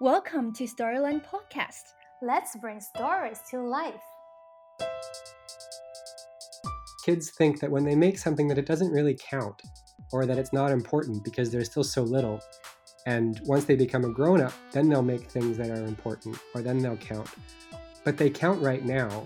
[0.00, 1.92] Welcome to Storyland Podcast.
[2.20, 3.94] Let's bring stories to life.
[7.06, 9.62] Kids think that when they make something that it doesn't really count
[10.10, 12.40] or that it's not important because they're still so little.
[13.06, 16.60] And once they become a grown up, then they'll make things that are important or
[16.60, 17.30] then they'll count.
[18.02, 19.24] But they count right now.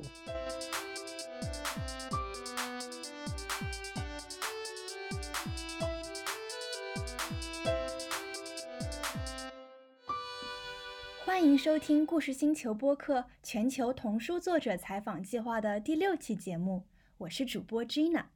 [11.59, 16.85] 收听故事星球播客全球童书作者采访计划的第六期节目，
[17.19, 18.27] 我是主播 Gina。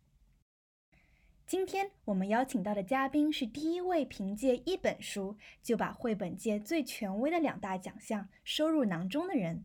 [1.47, 9.63] 今天我们邀请到的嘉宾是第一位凭借一本书就把绘本界最权威的两大奖项收入囊中的人。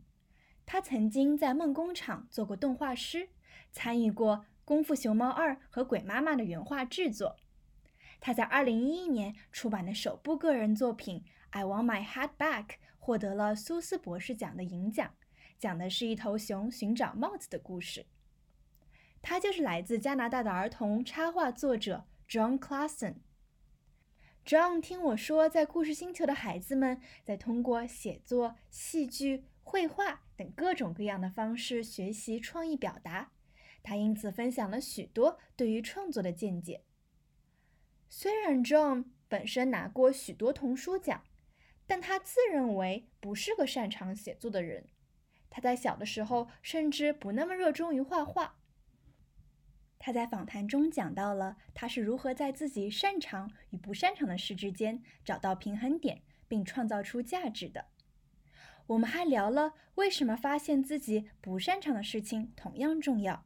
[0.67, 3.29] 他曾经在梦工厂做过动画师，
[3.71, 7.37] 参与过《功夫熊猫二》和《鬼妈妈》的原画制作。
[8.19, 12.65] 他在2011年出版的首部个人作品《I Want My Hat Back》。
[13.07, 15.15] 获得了苏斯博士奖的银奖，
[15.57, 18.05] 讲的是一头熊寻找帽子的故事。
[19.21, 23.19] 他就是来自加拿大的儿童插画作者 John Clason。
[24.45, 33.31] John 听我说，在故事星球的孩子们在通过写作、戏剧、绘画等各种各样的方式学习创意表达，
[33.81, 36.83] 他因此分享了许多对于创作的见解。
[38.09, 41.23] 虽然 John 本身拿过许多童书奖。
[41.87, 44.85] 但他自认为不是个擅长写作的人。
[45.49, 48.59] 他在小的时候甚至不那么热衷于画画。
[49.97, 57.85] 他在访谈中讲到了他是如何在自己擅长与不擅长的事之间找到平衡点，并创造出价值的。
[58.85, 63.45] 我们还聊了为什么发现自己不擅长的事情同样重要，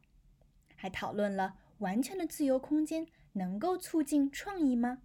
[0.76, 5.02] 还讨论了完全的自由空间能够促进创意吗？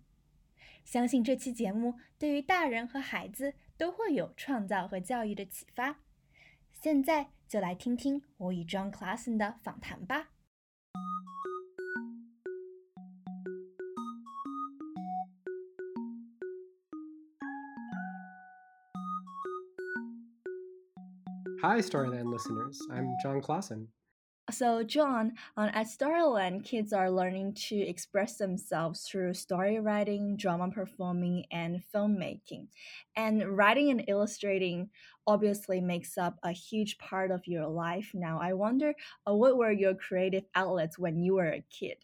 [0.87, 5.97] 相信这期节目对于大人和孩子都会有创造和教育的启发。
[6.71, 10.29] 现在就来听听我与 John Clason 的访谈吧。
[21.61, 22.79] Hi, Storyland listeners.
[22.89, 23.87] I'm John Clason.
[24.49, 30.69] So, Jon, um, at Storyland, kids are learning to express themselves through story writing, drama
[30.69, 32.67] performing, and filmmaking.
[33.15, 34.89] And writing and illustrating
[35.25, 38.39] obviously makes up a huge part of your life now.
[38.39, 38.93] I wonder
[39.27, 41.97] uh, what were your creative outlets when you were a kid?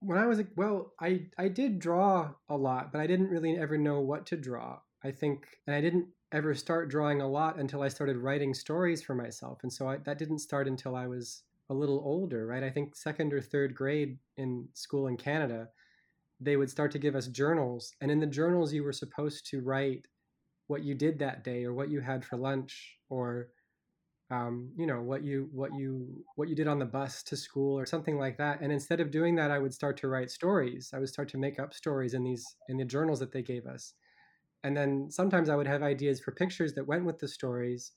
[0.00, 3.58] When I was a, well, I I did draw a lot, but I didn't really
[3.58, 4.80] ever know what to draw.
[5.04, 9.02] I think, and I didn't ever start drawing a lot until I started writing stories
[9.02, 12.62] for myself, and so I, that didn't start until I was a little older, right?
[12.62, 15.68] I think second or third grade in school in Canada,
[16.40, 17.92] they would start to give us journals.
[18.00, 20.06] And in the journals, you were supposed to write
[20.66, 23.48] what you did that day or what you had for lunch or
[24.30, 27.76] um, you know what you what you what you did on the bus to school
[27.76, 30.90] or something like that and instead of doing that i would start to write stories
[30.94, 33.66] i would start to make up stories in these in the journals that they gave
[33.66, 33.94] us
[34.62, 37.90] and then sometimes i would have ideas for pictures that went with the stories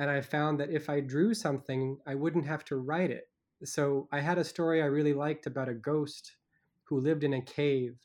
[0.00, 3.24] and I found that if I drew something, I wouldn't have to write it.
[3.64, 6.36] So I had a story I really liked about a ghost
[6.84, 7.98] who lived in a cave.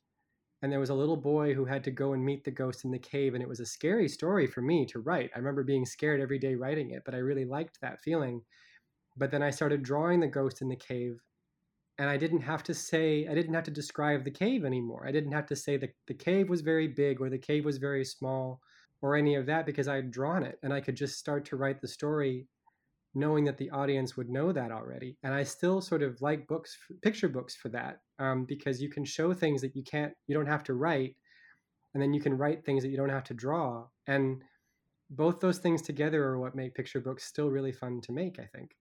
[0.61, 2.91] And there was a little boy who had to go and meet the ghost in
[2.91, 3.33] the cave.
[3.33, 5.29] And it was a scary story for me to write.
[5.33, 8.41] I remember being scared every day writing it, but I really liked that feeling.
[9.15, 11.21] But then I started drawing the ghost in the cave.
[11.97, 15.07] And I didn't have to say, I didn't have to describe the cave anymore.
[15.07, 17.77] I didn't have to say that the cave was very big or the cave was
[17.77, 18.59] very small
[19.01, 21.55] or any of that because I had drawn it and I could just start to
[21.55, 22.47] write the story
[23.15, 25.17] knowing that the audience would know that already.
[25.23, 29.05] And I still sort of like books, picture books for that um, because you can
[29.05, 31.15] show things that you can't, you don't have to write.
[31.93, 33.85] And then you can write things that you don't have to draw.
[34.05, 34.43] And
[35.09, 38.49] both those things together are what make picture books still really fun to make, I
[38.53, 38.75] think.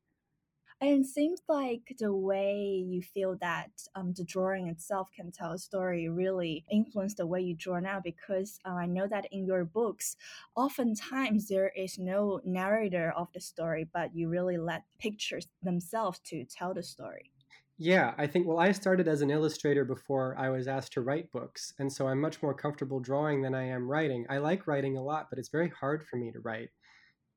[0.81, 5.53] And it seems like the way you feel that um, the drawing itself can tell
[5.53, 9.47] a story really influenced the way you draw now because uh, I know that in
[9.47, 10.17] your books,
[10.57, 16.45] oftentimes there is no narrator of the story, but you really let pictures themselves to
[16.45, 17.31] tell the story.
[17.79, 21.33] Yeah, I think, well, I started as an illustrator before I was asked to write
[21.33, 21.73] books.
[21.79, 24.27] And so I'm much more comfortable drawing than I am writing.
[24.29, 26.71] I like writing a lot, but it's very hard for me to write.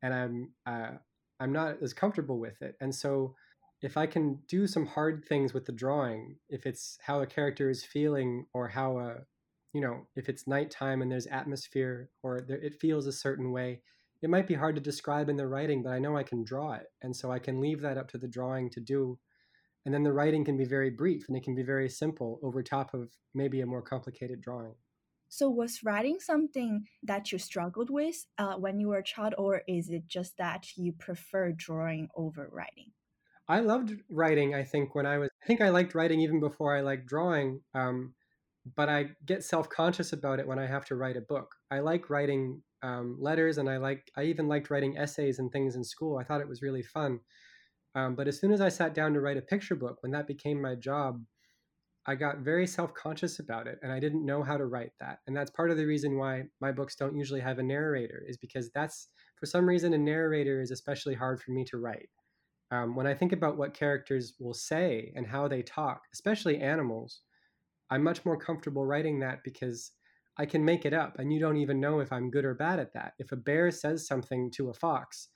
[0.03, 0.97] And I'm, uh,
[1.39, 2.75] I'm not as comfortable with it.
[2.81, 3.35] And so
[3.81, 7.69] if I can do some hard things with the drawing, if it's how a character
[7.69, 9.15] is feeling or how a,
[9.73, 13.81] you know, if it's nighttime and there's atmosphere or there, it feels a certain way,
[14.21, 16.73] it might be hard to describe in the writing, but I know I can draw
[16.73, 16.87] it.
[17.03, 19.19] And so I can leave that up to the drawing to do.
[19.85, 22.63] And then the writing can be very brief and it can be very simple over
[22.63, 24.73] top of maybe a more complicated drawing.
[25.29, 29.63] So, was writing something that you struggled with uh, when you were a child, or
[29.67, 32.93] is it just that you prefer drawing over writing?
[33.47, 34.55] I loved writing.
[34.55, 37.61] I think when I was, I think I liked writing even before I liked drawing.
[37.73, 38.13] Um,
[38.75, 41.55] but I get self conscious about it when I have to write a book.
[41.71, 45.75] I like writing um, letters, and I like, I even liked writing essays and things
[45.75, 46.17] in school.
[46.17, 47.19] I thought it was really fun.
[47.95, 50.27] Um, but as soon as I sat down to write a picture book, when that
[50.27, 51.23] became my job,
[52.07, 55.19] I got very self conscious about it and I didn't know how to write that.
[55.27, 58.37] And that's part of the reason why my books don't usually have a narrator, is
[58.37, 62.09] because that's, for some reason, a narrator is especially hard for me to write.
[62.71, 67.21] Um, when I think about what characters will say and how they talk, especially animals,
[67.89, 69.91] I'm much more comfortable writing that because
[70.37, 72.79] I can make it up and you don't even know if I'm good or bad
[72.79, 73.13] at that.
[73.19, 75.29] If a bear says something to a fox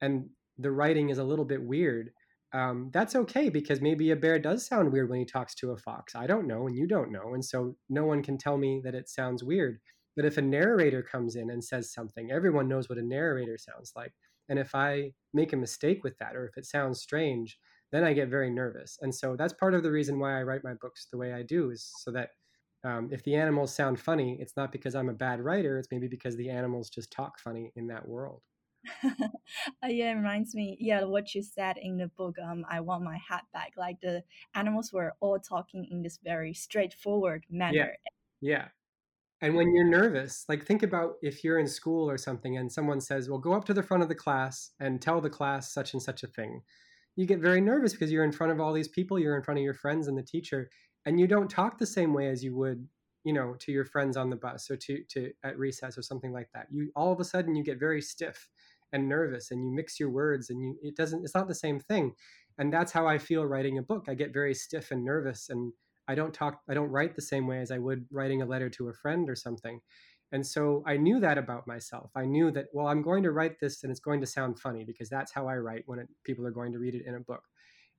[0.00, 0.28] and
[0.58, 2.10] the writing is a little bit weird,
[2.52, 5.76] um, that's okay because maybe a bear does sound weird when he talks to a
[5.76, 6.14] fox.
[6.14, 7.34] I don't know, and you don't know.
[7.34, 9.80] And so no one can tell me that it sounds weird.
[10.16, 13.92] But if a narrator comes in and says something, everyone knows what a narrator sounds
[13.96, 14.12] like.
[14.48, 17.58] And if I make a mistake with that, or if it sounds strange,
[17.92, 18.98] then I get very nervous.
[19.00, 21.42] And so that's part of the reason why I write my books the way I
[21.42, 22.30] do, is so that
[22.84, 26.08] um, if the animals sound funny, it's not because I'm a bad writer, it's maybe
[26.08, 28.42] because the animals just talk funny in that world.
[29.04, 29.08] Uh,
[29.86, 33.18] yeah, it reminds me, yeah, what you said in the book, um, I want my
[33.28, 33.72] hat back.
[33.76, 34.22] Like the
[34.54, 37.92] animals were all talking in this very straightforward manner.
[38.00, 38.10] Yeah.
[38.40, 38.68] Yeah.
[39.40, 43.00] And when you're nervous, like think about if you're in school or something and someone
[43.00, 45.94] says, well, go up to the front of the class and tell the class such
[45.94, 46.62] and such a thing.
[47.16, 49.58] You get very nervous because you're in front of all these people, you're in front
[49.58, 50.70] of your friends and the teacher,
[51.04, 52.86] and you don't talk the same way as you would
[53.24, 56.32] you know to your friends on the bus or to to at recess or something
[56.32, 58.48] like that you all of a sudden you get very stiff
[58.92, 61.80] and nervous and you mix your words and you it doesn't it's not the same
[61.80, 62.12] thing.
[62.58, 64.06] And that's how i feel writing a book.
[64.08, 65.72] I get very stiff and nervous and
[66.08, 68.68] i don't talk i don't write the same way as i would writing a letter
[68.70, 69.80] to a friend or something.
[70.32, 72.10] And so i knew that about myself.
[72.14, 74.84] I knew that well i'm going to write this and it's going to sound funny
[74.84, 77.20] because that's how i write when it, people are going to read it in a
[77.20, 77.42] book.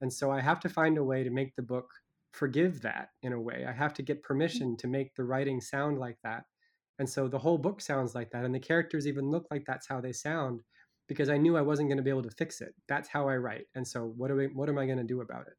[0.01, 1.88] And so i have to find a way to make the book
[2.34, 3.66] forgive that in a way.
[3.68, 4.28] I have to get hmm.
[4.28, 6.44] permission to make the writing sound like that.
[7.00, 9.88] And so the whole book sounds like that and the characters even look like that's
[9.88, 10.62] how they sound
[11.07, 12.73] because I knew I wasn't going to be able to fix it.
[12.88, 13.65] That's how I write.
[13.75, 15.53] And so what do we, what am I going to do about it?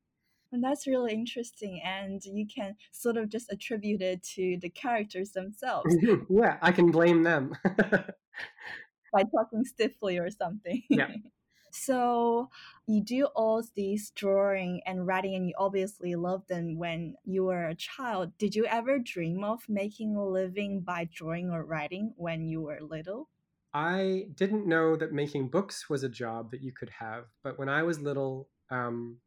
[0.55, 1.81] And that's really interesting.
[1.85, 5.95] And you can sort of just attribute it to the characters themselves.
[6.31, 7.55] yeah, I can blame them.
[9.13, 10.83] By talking stiffly or something.
[10.89, 11.09] Yeah.
[11.73, 12.51] so
[12.87, 17.67] you do all these drawing and writing, and you obviously loved them when you were
[17.67, 18.39] a child.
[18.39, 22.79] Did you ever dream of making a living by drawing or writing when you were
[22.81, 23.29] little?
[23.75, 27.69] I didn't know that making books was a job that you could have, but when
[27.69, 29.19] I was little, um,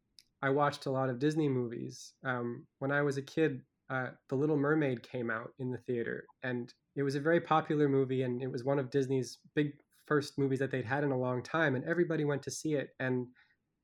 [0.42, 2.14] I watched a lot of Disney movies.
[2.24, 6.26] Um, when I was a kid, uh, The Little Mermaid came out in the theater,
[6.44, 9.74] and it was a very popular movie, and it was one of Disney's big
[10.06, 12.92] first movies that they'd had in a long time, and everybody went to see it.
[13.02, 13.28] And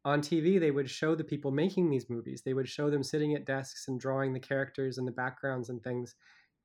[0.06, 2.42] on TV, they would show the people making these movies.
[2.45, 5.83] They would show them sitting at desks and drawing the characters and the backgrounds and
[5.83, 6.15] things.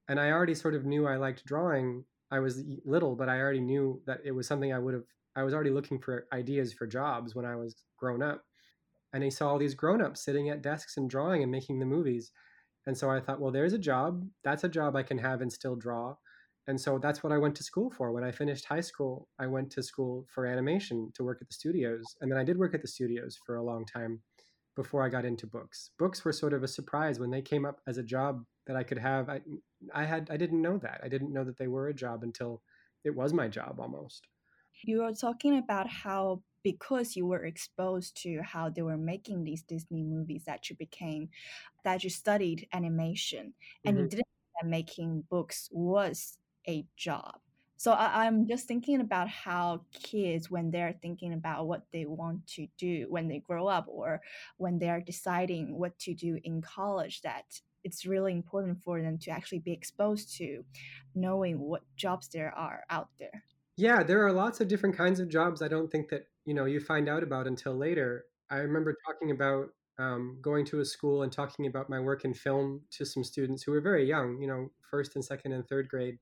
[0.08, 3.60] And I already sort of knew I liked drawing I was little, but I already
[3.60, 5.04] knew that it was something I would have.
[5.36, 8.44] I was already looking for ideas for jobs when I was grown up,
[9.12, 11.86] and I saw all these grown ups sitting at desks and drawing and making the
[11.86, 12.32] movies,
[12.86, 14.26] and so I thought, well, there's a job.
[14.44, 16.16] That's a job I can have and still draw,
[16.66, 18.12] and so that's what I went to school for.
[18.12, 21.54] When I finished high school, I went to school for animation to work at the
[21.54, 24.20] studios, and then I did work at the studios for a long time
[24.76, 25.90] before I got into books.
[25.98, 28.84] Books were sort of a surprise when they came up as a job that I
[28.84, 29.28] could have.
[29.28, 29.40] I,
[29.92, 31.00] I had I didn't know that.
[31.02, 32.62] I didn't know that they were a job until
[33.02, 34.28] it was my job almost.
[34.84, 39.62] You were talking about how because you were exposed to how they were making these
[39.62, 41.30] Disney movies that you became
[41.84, 44.04] that you studied animation and mm-hmm.
[44.04, 44.26] you didn't
[44.60, 47.40] that making books was a job.
[47.76, 52.44] So I, am just thinking about how kids, when they're thinking about what they want
[52.48, 54.20] to do when they grow up, or
[54.56, 57.44] when they're deciding what to do in college, that
[57.84, 60.64] it's really important for them to actually be exposed to
[61.14, 63.44] knowing what jobs there are out there.
[63.76, 65.62] Yeah, there are lots of different kinds of jobs.
[65.62, 68.24] I don't think that you know you find out about until later.
[68.50, 69.68] I remember talking about
[69.98, 73.62] um, going to a school and talking about my work in film to some students
[73.62, 76.18] who were very young, you know, first and second and third grade.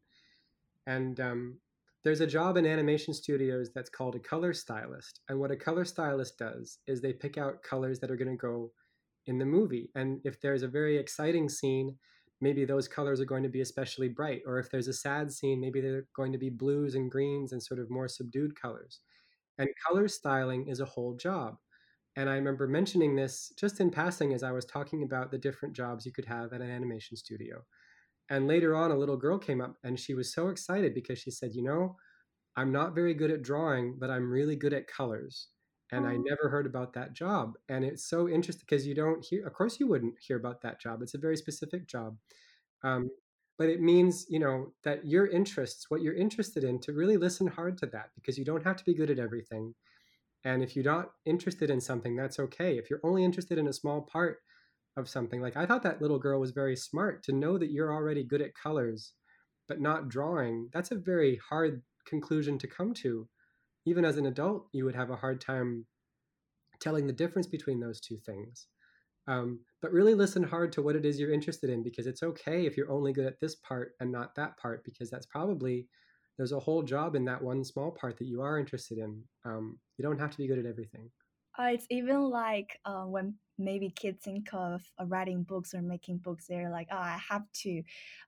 [0.87, 1.59] And um,
[2.05, 5.21] there's a job in animation studios that's called a color stylist.
[5.29, 8.37] And what a color stylist does is they pick out colors that are going to
[8.37, 8.71] go
[9.27, 9.91] in the movie.
[9.95, 11.97] And if there's a very exciting scene,
[12.41, 14.43] maybe those colors are going to be especially bright.
[14.47, 17.63] Or if there's a sad scene, maybe they're going to be blues and greens and
[17.63, 19.01] sort of more subdued colors.
[19.59, 21.57] And color styling is a whole job.
[22.17, 25.77] And I remember mentioning this just in passing as I was talking about the different
[25.77, 27.63] jobs you could have at an animation studio.
[28.31, 31.31] And later on, a little girl came up and she was so excited because she
[31.31, 31.97] said, You know,
[32.57, 35.49] I'm not very good at drawing, but I'm really good at colors.
[35.93, 36.19] And I Oh.
[36.19, 37.59] never heard about that job.
[37.69, 40.81] And it's so interesting because you don't hear, of course, you wouldn't hear about that
[40.81, 41.03] job.
[41.03, 42.19] It's a very specific job.
[42.83, 43.11] Um,
[43.59, 47.47] but it means, you know, that your interests, what you're interested in, to really listen
[47.49, 49.75] hard to that because you don't have to be good at everything.
[50.45, 52.79] And if you're not interested in something, that's okay.
[52.79, 54.41] If you're only interested in a small part
[54.97, 57.93] of something, like I thought that little girl was very smart to know that you're
[57.93, 59.15] already good at colors,
[59.69, 60.71] but not drawing.
[60.73, 63.29] That's a very hard conclusion to come to.
[63.87, 65.87] Even as an adult, you would have a hard time
[66.81, 68.67] telling the difference between those two things.
[69.29, 72.67] Um, but really listen hard to what it is you're interested in because it's okay
[72.67, 75.89] if you're only good at this part and not that part because that's probably
[76.37, 79.23] there's a whole job in that one small part that you are interested in.
[79.45, 81.11] Um, you don't have to be good at everything.
[81.59, 86.19] Uh, it's even like uh, when maybe kids think of uh, writing books or making
[86.19, 87.83] books, they're like, oh, I have to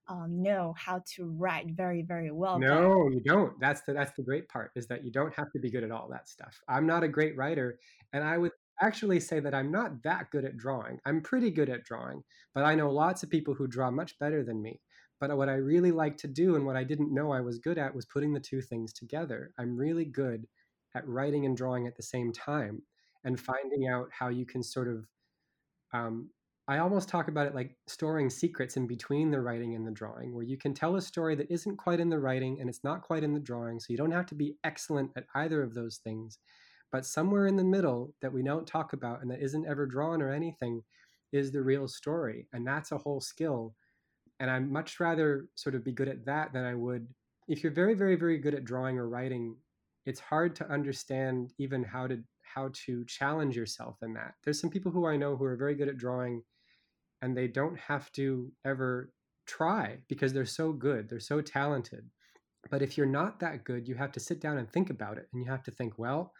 [0.08, 2.58] um, know how to write very, very well.
[2.58, 3.58] No, you don't.
[3.60, 5.90] That's the that's the great part is that you don't have to be good at
[5.90, 6.60] all that stuff.
[6.68, 7.78] I'm not a great writer,
[8.12, 11.00] and I would actually say that I'm not that good at drawing.
[11.04, 12.22] I'm pretty good at drawing,
[12.54, 14.80] but I know lots of people who draw much better than me.
[15.20, 17.76] But what I really like to do and what I didn't know I was good
[17.76, 19.52] at was putting the two things together.
[19.58, 20.46] I'm really good
[20.94, 22.82] at writing and drawing at the same time
[23.24, 25.06] and finding out how you can sort of
[25.92, 26.30] um,
[26.68, 30.34] I almost talk about it like storing secrets in between the writing and the drawing,
[30.34, 33.00] where you can tell a story that isn't quite in the writing and it's not
[33.00, 33.80] quite in the drawing.
[33.80, 36.38] So you don't have to be excellent at either of those things.
[36.92, 40.20] But somewhere in the middle that we don't talk about and that isn't ever drawn
[40.20, 40.82] or anything
[41.32, 42.48] is the real story.
[42.52, 43.74] And that's a whole skill.
[44.38, 47.08] And I'd much rather sort of be good at that than I would.
[47.48, 49.56] If you're very, very, very good at drawing or writing,
[50.04, 52.22] it's hard to understand even how to
[52.54, 54.34] how to challenge yourself in that.
[54.44, 56.42] There's some people who I know who are very good at drawing
[57.22, 59.12] and they don't have to ever
[59.46, 62.08] try because they're so good, they're so talented.
[62.70, 65.28] But if you're not that good, you have to sit down and think about it
[65.32, 66.32] and you have to think, well,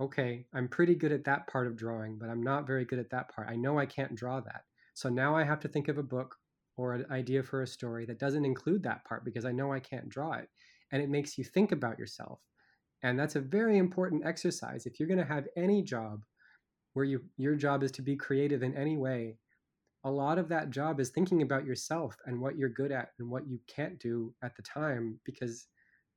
[0.00, 3.10] okay, I'm pretty good at that part of drawing, but I'm not very good at
[3.10, 3.48] that part.
[3.48, 4.62] I know I can't draw that.
[4.94, 6.36] So now I have to think of a book
[6.76, 9.80] or an idea for a story that doesn't include that part because I know I
[9.80, 10.48] can't draw it.
[10.92, 12.40] And it makes you think about yourself.
[13.04, 14.86] And that's a very important exercise.
[14.86, 16.24] If you're going to have any job
[16.94, 19.36] where you your job is to be creative in any way,
[20.04, 23.30] a lot of that job is thinking about yourself and what you're good at and
[23.30, 25.66] what you can't do at the time because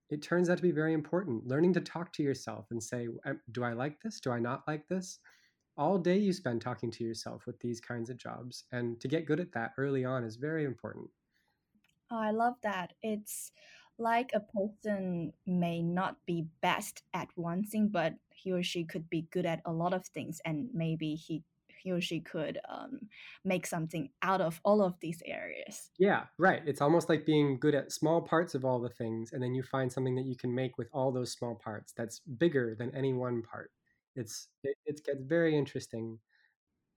[0.10, 1.46] it turns out to be very important.
[1.46, 3.08] Learning to talk to yourself and say,
[3.51, 4.22] do I like this?
[4.22, 5.20] Do I not like this?
[5.77, 8.63] All day you spend talking to yourself with these kinds of jobs.
[8.72, 11.10] And to get good at that early on is very important.
[12.10, 12.94] Oh, I love that.
[13.01, 13.51] It's
[13.98, 19.10] like a person may not be best at one thing, but he or she could
[19.10, 21.44] be good at a lot of things, and maybe he
[21.80, 23.00] he or she could um,
[23.46, 25.92] make something out of all of these areas.
[26.00, 26.62] Yeah, right.
[26.66, 29.63] It's almost like being good at small parts of all the things, and then you
[29.63, 33.13] find something that you can make with all those small parts that's bigger than any
[33.13, 33.72] one part.
[34.16, 36.20] It's it, it gets very interesting.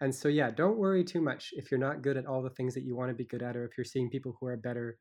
[0.01, 2.73] And so yeah, don't worry too much if you're not good at all the things
[2.75, 4.99] that you want to be good at, or if you're seeing people who are better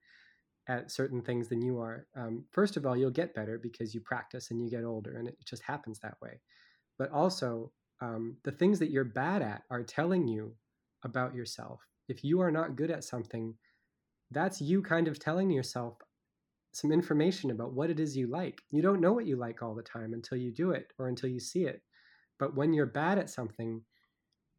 [0.69, 2.05] at certain things than you are.
[2.15, 5.27] Um, first of all, you'll get better because you practice and you get older, and
[5.27, 6.39] it just happens that way.
[6.97, 7.71] But also,
[8.01, 10.55] um, the things that you're bad at are telling you
[11.03, 11.81] about yourself.
[12.07, 13.55] If you are not good at something,
[14.31, 15.97] that's you kind of telling yourself
[16.71, 18.61] some information about what it is you like.
[18.69, 21.29] You don't know what you like all the time until you do it or until
[21.29, 21.81] you see it.
[22.38, 23.81] But when you're bad at something,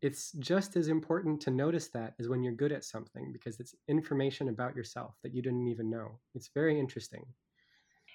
[0.03, 3.75] it's just as important to notice that as when you're good at something because it's
[3.89, 6.21] information about yourself that you didn't even know.
[6.35, 7.35] It's very interesting.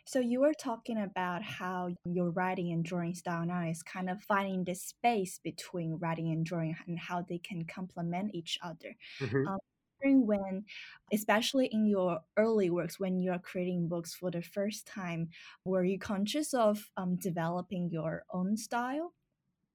[0.05, 4.21] So you were talking about how your writing and drawing style now is kind of
[4.21, 8.95] finding this space between writing and drawing and how they can complement each other.
[9.19, 9.47] Mhm.
[9.47, 9.57] Um,
[10.03, 10.65] wondering when,
[11.11, 15.29] especially in your early works, when you are creating books for the first time,
[15.63, 19.13] were you conscious of um, developing your own style?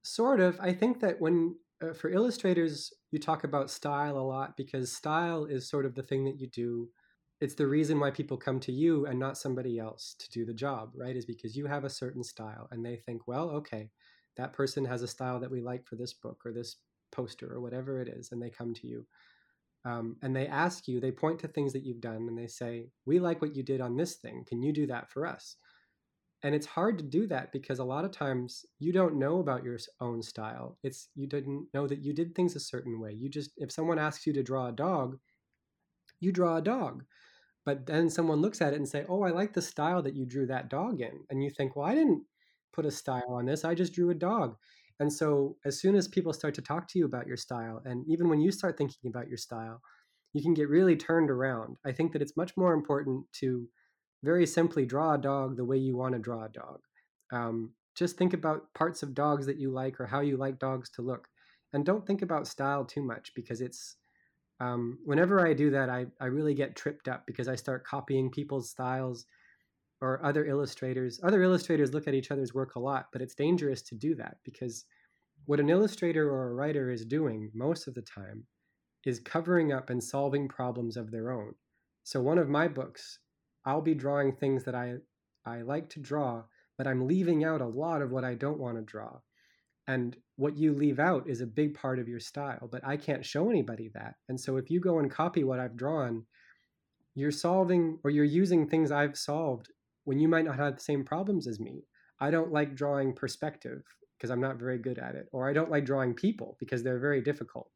[0.03, 0.59] Sort of.
[0.59, 5.45] I think that when uh, for illustrators, you talk about style a lot because style
[5.45, 6.89] is sort of the thing that you do.
[7.39, 10.53] It's the reason why people come to you and not somebody else to do the
[10.53, 11.15] job, right?
[11.15, 13.89] Is because you have a certain style and they think, well, okay,
[14.37, 16.77] that person has a style that we like for this book or this
[17.11, 19.05] poster or whatever it is, and they come to you.
[19.83, 22.89] Um, and they ask you, they point to things that you've done and they say,
[23.05, 24.45] We like what you did on this thing.
[24.47, 25.55] Can you do that for us?
[26.43, 29.63] And it's hard to do that because a lot of times you don't know about
[29.63, 30.77] your own style.
[30.83, 33.13] It's you didn't know that you did things a certain way.
[33.13, 35.19] You just, if someone asks you to draw a dog,
[36.19, 37.03] you draw a dog.
[37.65, 40.25] But then someone looks at it and say, Oh, I like the style that you
[40.25, 41.21] drew that dog in.
[41.29, 42.23] And you think, Well, I didn't
[42.73, 43.65] put a style on this.
[43.65, 44.57] I just drew a dog.
[44.99, 48.05] And so, as soon as people start to talk to you about your style, and
[48.07, 49.81] even when you start thinking about your style,
[50.33, 51.77] you can get really turned around.
[51.85, 53.67] I think that it's much more important to
[54.23, 56.79] very simply draw a dog the way you want to draw a dog.
[57.31, 60.89] Um, just think about parts of dogs that you like or how you like dogs
[60.91, 61.27] to look.
[61.73, 63.95] And don't think about style too much because it's,
[64.59, 68.29] um, whenever I do that, I, I really get tripped up because I start copying
[68.29, 69.25] people's styles
[70.01, 71.19] or other illustrators.
[71.23, 74.37] Other illustrators look at each other's work a lot, but it's dangerous to do that
[74.43, 74.85] because
[75.45, 78.45] what an illustrator or a writer is doing most of the time
[79.05, 81.53] is covering up and solving problems of their own.
[82.03, 83.19] So one of my books,
[83.65, 84.95] I'll be drawing things that I
[85.45, 86.43] I like to draw,
[86.77, 89.19] but I'm leaving out a lot of what I don't want to draw.
[89.87, 93.25] And what you leave out is a big part of your style, but I can't
[93.25, 94.15] show anybody that.
[94.29, 96.25] And so if you go and copy what I've drawn,
[97.15, 99.69] you're solving or you're using things I've solved
[100.03, 101.83] when you might not have the same problems as me.
[102.19, 103.81] I don't like drawing perspective
[104.17, 106.99] because I'm not very good at it, or I don't like drawing people because they're
[106.99, 107.69] very difficult.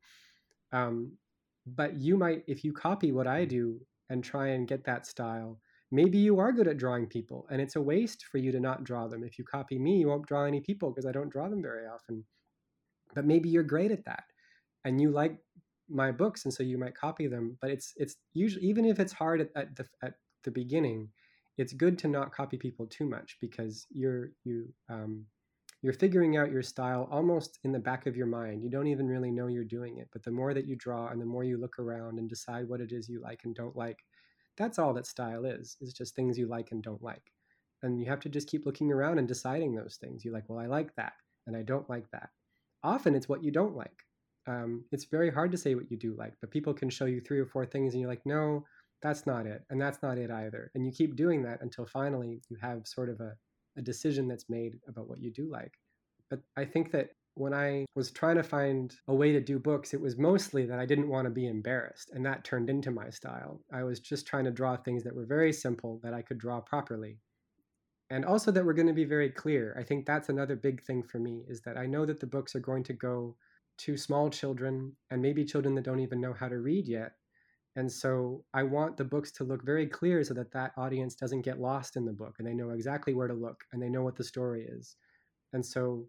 [0.72, 1.14] Um,
[1.66, 5.60] but you might, if you copy what I do and try and get that style,
[5.92, 8.84] maybe you are good at drawing people and it's a waste for you to not
[8.84, 9.24] draw them.
[9.24, 11.86] If you copy me, you won't draw any people because I don't draw them very
[11.86, 12.24] often.
[13.14, 14.24] But maybe you're great at that
[14.84, 15.38] and you like
[15.90, 17.58] my books and so you might copy them.
[17.62, 20.14] But it's it's usually even if it's hard at, at the at
[20.44, 21.10] the beginning,
[21.58, 25.26] it's good to not copy people too much because you're you um,
[25.82, 28.64] you're figuring out your style almost in the back of your mind.
[28.64, 30.08] You don't even really know you're doing it.
[30.12, 32.82] But the more that you draw and the more you look around and decide what
[32.82, 34.00] it is you like and don't like,
[34.58, 35.78] that's all that style is.
[35.82, 37.32] It's just things you like and don't like.
[37.84, 40.24] And you have to just keep looking around and deciding those things.
[40.24, 41.14] You're like, well, I like that
[41.48, 42.30] and I don't like that.
[42.84, 44.04] Often it's what you don't like.
[44.48, 47.20] Um, it's very hard to say what you do like, but people can show you
[47.20, 48.64] three or four things and you're like, no,
[49.02, 49.64] that's not it.
[49.70, 50.72] And that's not it either.
[50.76, 53.34] And you keep doing that until finally you have sort of a,
[53.78, 55.74] a decision that's made about what you do like.
[56.30, 59.94] But I think that when I was trying to find a way to do books,
[59.94, 62.10] it was mostly that I didn't want to be embarrassed.
[62.14, 63.62] And that turned into my style.
[63.72, 66.62] I was just trying to draw things that were very simple that I could draw
[66.62, 67.20] properly.
[68.10, 69.76] And also that were going to be very clear.
[69.78, 72.56] I think that's another big thing for me is that I know that the books
[72.56, 73.36] are going to go
[73.80, 77.14] to small children and maybe children that don't even know how to read yet.
[77.76, 81.42] And so I want the books to look very clear so that that audience doesn't
[81.42, 84.04] get lost in the book and they know exactly where to look and they know
[84.04, 84.96] what the story is.
[85.52, 86.06] And so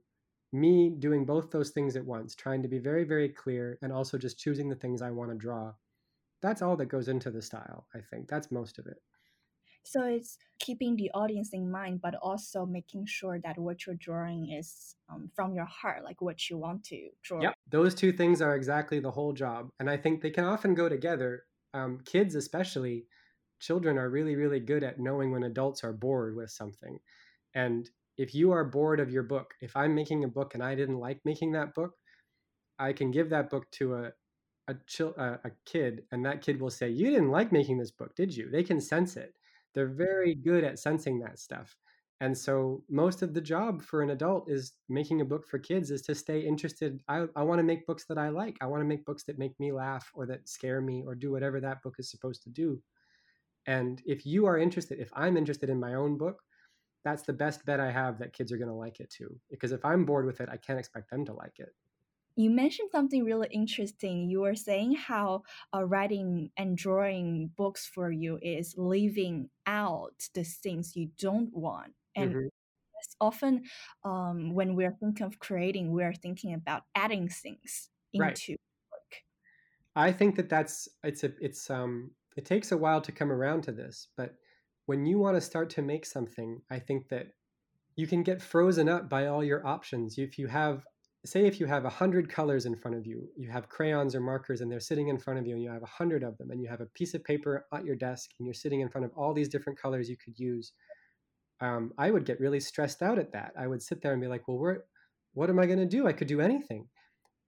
[0.52, 4.16] me doing both those things at once, trying to be very, very clear and also
[4.18, 5.72] just choosing the things I want to draw,
[6.42, 8.28] that's all that goes into the style, I think.
[8.28, 8.98] That's most of it.
[9.84, 14.50] So it's keeping the audience in mind, but also making sure that what you're drawing
[14.50, 17.40] is um, from your heart, like what you want to draw.
[17.40, 19.70] Yep, those two things are exactly the whole job.
[19.78, 21.44] And I think they can often go together.
[21.72, 23.06] Um, kids, especially,
[23.60, 26.98] children are really, really good at knowing when adults are bored with something.
[27.54, 30.74] And if you are bored of your book, if I'm making a book and I
[30.74, 31.92] didn't like making that book,
[32.78, 34.12] I can give that book to a
[34.68, 38.14] a, a, a kid, and that kid will say, "You didn't like making this book,
[38.16, 39.34] did you?" They can sense it.
[39.74, 41.76] They're very good at sensing that stuff.
[42.20, 45.90] And so most of the job for an adult is making a book for kids
[45.90, 47.02] is to stay interested.
[47.08, 48.56] I, I want to make books that I like.
[48.62, 51.30] I want to make books that make me laugh or that scare me or do
[51.30, 52.82] whatever that book is supposed to do.
[53.66, 56.42] And if you are interested, if I'm interested in my own book,
[57.06, 59.38] that's the best bet I have that kids are going to like it too.
[59.48, 61.72] Because if I'm bored with it, I can't expect them to like it.
[62.34, 64.28] You mentioned something really interesting.
[64.28, 70.42] You were saying how uh, writing and drawing books for you is leaving out the
[70.42, 71.92] things you don't want.
[72.16, 72.46] And mm-hmm.
[73.20, 73.62] often
[74.04, 78.58] um, when we're thinking of creating, we're thinking about adding things into right.
[78.92, 79.12] work.
[79.94, 83.62] I think that that's it's a it's um it takes a while to come around
[83.62, 84.34] to this, but
[84.86, 87.28] when you want to start to make something, I think that
[87.96, 90.18] you can get frozen up by all your options.
[90.18, 90.84] If you have,
[91.24, 94.20] say, if you have a hundred colors in front of you, you have crayons or
[94.20, 96.50] markers, and they're sitting in front of you, and you have a hundred of them,
[96.50, 99.04] and you have a piece of paper at your desk, and you're sitting in front
[99.04, 100.72] of all these different colors you could use.
[101.60, 103.52] Um, I would get really stressed out at that.
[103.58, 104.76] I would sit there and be like, well,
[105.32, 106.06] what am I going to do?
[106.06, 106.86] I could do anything.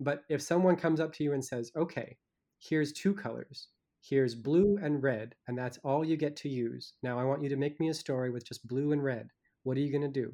[0.01, 2.17] But if someone comes up to you and says, okay,
[2.59, 3.69] here's two colors,
[4.09, 6.95] Here's blue and red, and that's all you get to use.
[7.03, 9.29] Now I want you to make me a story with just blue and red.
[9.65, 10.33] What are you going to do?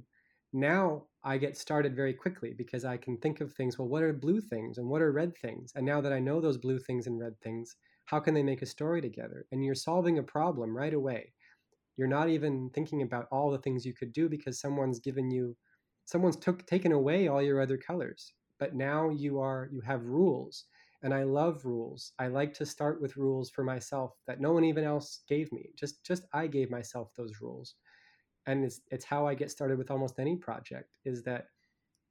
[0.52, 4.12] Now I get started very quickly because I can think of things, well, what are
[4.12, 5.72] blue things and what are red things?
[5.74, 8.62] And now that I know those blue things and red things, how can they make
[8.62, 9.44] a story together?
[9.50, 11.32] And you're solving a problem right away.
[11.96, 15.56] You're not even thinking about all the things you could do because someone's given you,
[16.04, 18.34] someone's took taken away all your other colors.
[18.60, 20.66] But now you are, you have rules
[21.04, 22.14] and I love rules.
[22.18, 25.70] I like to start with rules for myself that no one even else gave me.
[25.76, 27.76] Just just I gave myself those rules.
[28.46, 31.48] And it's it's how I get started with almost any project is that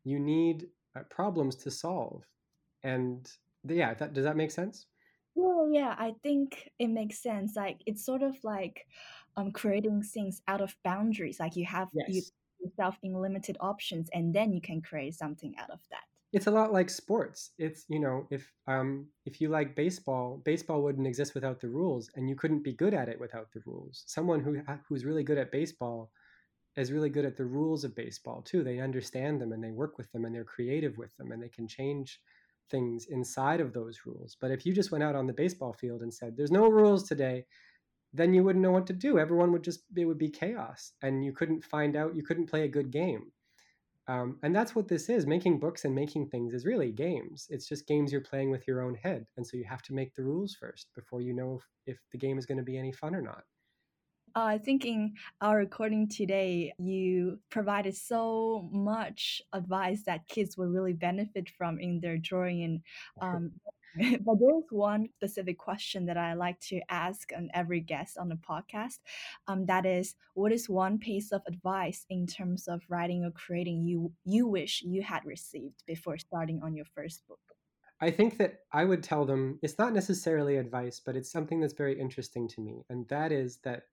[0.03, 2.23] you need uh, problems to solve.
[2.83, 3.29] And
[3.67, 4.87] yeah, that, does that make sense?
[5.35, 7.55] Yeah, yeah, I think it makes sense.
[7.55, 8.87] Like it's sort of like
[9.35, 11.39] um creating things out of boundaries.
[11.39, 12.21] Like you have you
[12.59, 16.03] yourself in limited options and then you can create something out of that.
[16.33, 17.51] It's a lot like sports.
[17.59, 22.09] It's, you know, if um if you like baseball, baseball wouldn't exist without the rules
[22.15, 24.03] and you couldn't be good at it without the rules.
[24.07, 26.11] Someone who who's really good at baseball
[26.77, 28.63] is really good at the rules of baseball too.
[28.63, 31.49] They understand them and they work with them and they're creative with them and they
[31.49, 32.21] can change
[32.71, 34.37] things inside of those rules.
[34.41, 37.03] But if you just went out on the baseball field and said, "There's no rules
[37.09, 37.47] today,"
[38.13, 39.19] then you wouldn't know what to do.
[39.19, 42.15] Everyone would just it would be chaos, and you couldn't find out.
[42.15, 43.32] You couldn't play a good game.
[44.07, 45.25] Um, and that's what this is.
[45.25, 47.47] Making books and making things is really games.
[47.49, 50.13] It's just games you're playing with your own head, and so you have to make
[50.13, 52.91] the rules first before you know if, if the game is going to be any
[52.91, 53.43] fun or not.
[54.35, 60.67] Uh, I think in our recording today, you provided so much advice that kids will
[60.67, 62.63] really benefit from in their drawing.
[62.63, 62.81] And
[63.21, 63.51] um,
[64.25, 68.35] but there's one specific question that I like to ask on every guest on the
[68.35, 68.99] podcast.
[69.47, 73.85] Um, that is, what is one piece of advice in terms of writing or creating
[73.85, 77.39] you you wish you had received before starting on your first book?
[78.01, 81.73] I think that I would tell them it's not necessarily advice, but it's something that's
[81.73, 83.83] very interesting to me, and that is that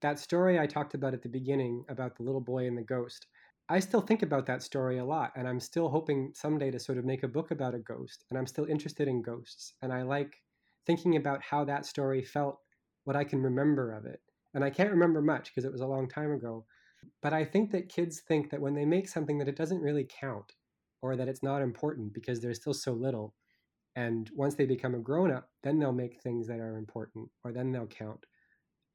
[0.00, 3.26] that story I talked about at the beginning about the little boy and the ghost,
[3.68, 5.32] I still think about that story a lot.
[5.36, 8.24] And I'm still hoping someday to sort of make a book about a ghost.
[8.30, 9.74] And I'm still interested in ghosts.
[9.82, 10.42] And I like
[10.86, 12.58] thinking about how that story felt,
[13.04, 14.20] what I can remember of it.
[14.54, 16.64] And I can't remember much because it was a long time ago.
[17.22, 20.08] But I think that kids think that when they make something that it doesn't really
[20.08, 20.52] count
[21.02, 23.34] or that it's not important because they're still so little.
[23.94, 27.52] And once they become a grown up, then they'll make things that are important or
[27.52, 28.24] then they'll count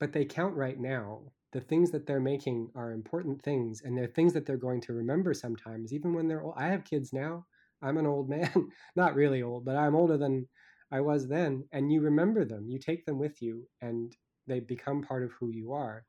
[0.03, 1.21] but they count right now.
[1.53, 4.93] The things that they're making are important things, and they're things that they're going to
[4.93, 6.55] remember sometimes, even when they're old.
[6.57, 7.45] I have kids now.
[7.81, 10.47] I'm an old man, not really old, but I'm older than
[10.91, 11.65] I was then.
[11.71, 14.15] And you remember them, you take them with you, and
[14.47, 16.05] they become part of who you are.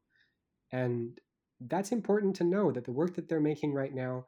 [0.72, 1.18] And
[1.60, 4.26] that's important to know that the work that they're making right now,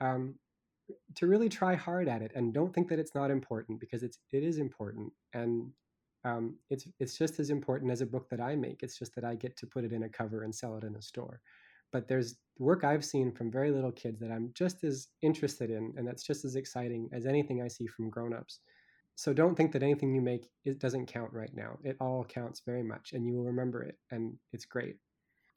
[0.00, 0.36] um,
[1.16, 4.18] to really try hard at it and don't think that it's not important because it's
[4.32, 5.72] it is important and
[6.26, 8.82] um, it's it's just as important as a book that I make.
[8.82, 10.96] It's just that I get to put it in a cover and sell it in
[10.96, 11.40] a store.
[11.92, 15.94] But there's work I've seen from very little kids that I'm just as interested in,
[15.96, 18.58] and that's just as exciting as anything I see from grown-ups.
[19.14, 21.78] So don't think that anything you make it doesn't count right now.
[21.84, 24.96] It all counts very much, and you will remember it, and it's great.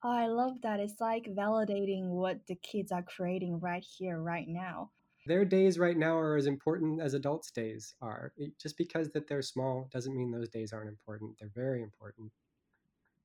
[0.04, 0.80] I love that.
[0.80, 4.92] It's like validating what the kids are creating right here, right now
[5.30, 8.34] their days right now are as important as adults' days are.
[8.60, 11.36] Just because that they're small doesn't mean those days aren't important.
[11.40, 12.32] They're very important.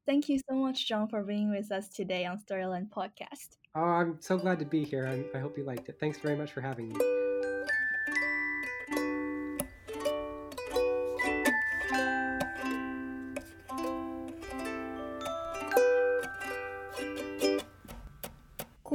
[0.06, 3.56] Thank you so much, Jon, for being with us today on Storyland Podcast.
[3.74, 5.06] Oh, I'm so glad to be here.
[5.06, 5.96] I, I hope you liked it.
[5.98, 7.23] Thanks very much for having me.《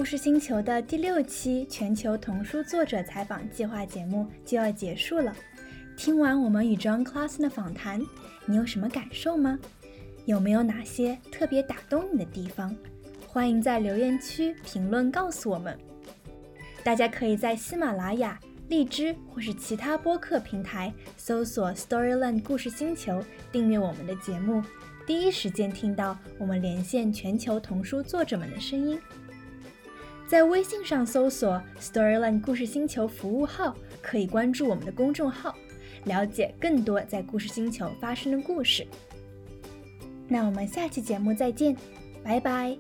[0.10, 5.32] 故事星球》的第六期全球童书作者采访计划节目就要结束了。
[5.96, 8.02] 听完我们与 John Classen 的访谈，
[8.48, 9.60] 你有什么感受吗？
[10.26, 12.76] 有没有哪些特别打动你的地方？
[13.28, 15.78] 欢迎在留言区评论告诉我们。
[16.84, 24.64] 大家可以在喜马拉雅、荔枝或是其他播客平台搜索 Storyland 故事星球，订阅我们的节目，
[25.06, 29.00] 第一时间听到我们连线全球童书作者们的声音。
[30.30, 35.56] 在微信上搜索 “Storyline 故事星球服务号，可以关注我们的公众号，
[36.04, 38.86] 了解更多在故事星球发生的故事。
[40.28, 41.76] 那我们下期节目再见，
[42.24, 42.78] 拜拜。